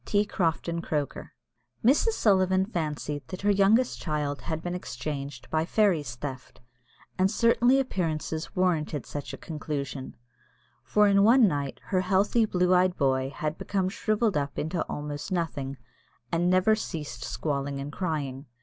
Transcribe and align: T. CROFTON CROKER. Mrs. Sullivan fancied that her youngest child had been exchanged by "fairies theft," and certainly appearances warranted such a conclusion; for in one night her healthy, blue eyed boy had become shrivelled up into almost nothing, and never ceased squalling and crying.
T. 0.03 0.25
CROFTON 0.25 0.81
CROKER. 0.81 1.31
Mrs. 1.85 2.13
Sullivan 2.13 2.65
fancied 2.65 3.21
that 3.27 3.41
her 3.43 3.51
youngest 3.51 3.99
child 3.99 4.41
had 4.41 4.63
been 4.63 4.73
exchanged 4.73 5.47
by 5.51 5.63
"fairies 5.63 6.15
theft," 6.15 6.59
and 7.19 7.29
certainly 7.29 7.79
appearances 7.79 8.55
warranted 8.55 9.05
such 9.05 9.31
a 9.31 9.37
conclusion; 9.37 10.15
for 10.83 11.07
in 11.07 11.21
one 11.21 11.47
night 11.47 11.79
her 11.83 12.01
healthy, 12.01 12.45
blue 12.45 12.73
eyed 12.73 12.97
boy 12.97 13.29
had 13.29 13.59
become 13.59 13.89
shrivelled 13.89 14.35
up 14.37 14.57
into 14.57 14.81
almost 14.89 15.31
nothing, 15.31 15.77
and 16.31 16.49
never 16.49 16.73
ceased 16.75 17.23
squalling 17.23 17.79
and 17.79 17.91
crying. 17.93 18.47